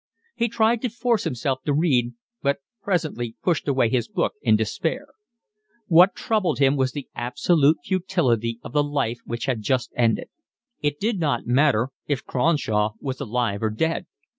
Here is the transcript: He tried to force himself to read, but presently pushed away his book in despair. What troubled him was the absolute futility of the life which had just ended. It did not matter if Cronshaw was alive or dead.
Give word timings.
He 0.35 0.47
tried 0.47 0.81
to 0.81 0.89
force 0.89 1.25
himself 1.25 1.61
to 1.65 1.73
read, 1.75 2.15
but 2.41 2.57
presently 2.81 3.35
pushed 3.43 3.67
away 3.67 3.87
his 3.87 4.07
book 4.07 4.33
in 4.41 4.55
despair. 4.55 5.05
What 5.85 6.15
troubled 6.15 6.57
him 6.57 6.75
was 6.75 6.91
the 6.93 7.07
absolute 7.13 7.77
futility 7.85 8.57
of 8.63 8.73
the 8.73 8.83
life 8.83 9.19
which 9.25 9.45
had 9.45 9.61
just 9.61 9.93
ended. 9.95 10.29
It 10.81 10.99
did 10.99 11.19
not 11.19 11.45
matter 11.45 11.89
if 12.07 12.25
Cronshaw 12.25 12.93
was 12.99 13.21
alive 13.21 13.61
or 13.61 13.69
dead. 13.69 14.07